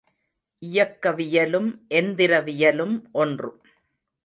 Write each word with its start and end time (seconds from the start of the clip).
இயக்கவியலும் 0.61 1.69
எந்திரவியலும் 1.89 2.95
ஒன்று. 3.11 3.51